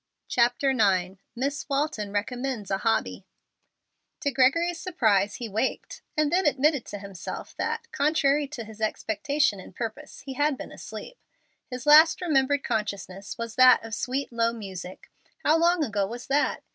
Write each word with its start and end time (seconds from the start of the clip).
CHAPTER 0.27 0.71
IX 0.71 1.21
MISS 1.35 1.69
WALTON 1.69 2.11
RECOMMENDS 2.11 2.71
A 2.71 2.79
HOBBY 2.79 3.23
To 4.21 4.31
Gregory's 4.31 4.79
surprise 4.81 5.35
he 5.35 5.47
waked 5.47 6.01
and 6.17 6.31
then 6.33 6.47
admitted 6.47 6.85
to 6.87 6.97
himself 6.97 7.55
that, 7.57 7.85
contrary 7.91 8.47
to 8.47 8.63
his 8.63 8.81
expectation 8.81 9.59
and 9.59 9.75
purpose, 9.75 10.21
he 10.21 10.33
had 10.33 10.57
been 10.57 10.71
asleep. 10.71 11.19
His 11.69 11.85
last 11.85 12.19
remembered 12.19 12.63
consciousness 12.63 13.37
was 13.37 13.53
that 13.57 13.85
of 13.85 13.93
sweet, 13.93 14.31
low 14.33 14.51
music; 14.51 15.11
and 15.27 15.31
how 15.43 15.59
long 15.59 15.83
ago 15.83 16.07
was 16.07 16.25
that? 16.25 16.63